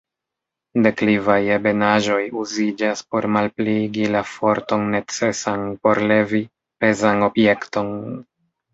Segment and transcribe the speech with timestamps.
[0.85, 6.45] Deklivaj ebenaĵoj uziĝas por malpliigi la forton necesan por levi
[6.83, 7.99] pezan objekton.